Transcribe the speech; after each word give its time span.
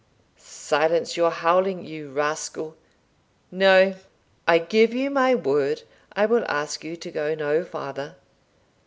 "Silence 0.35 1.15
your 1.15 1.29
howling, 1.29 1.85
you 1.85 2.09
rascal 2.09 2.75
No; 3.51 3.93
I 4.47 4.57
give 4.57 4.95
you 4.95 5.11
my 5.11 5.35
word 5.35 5.83
I 6.13 6.25
will 6.25 6.43
ask 6.47 6.83
you 6.83 6.95
to 6.95 7.11
go 7.11 7.35
no 7.35 7.63
farther. 7.63 8.15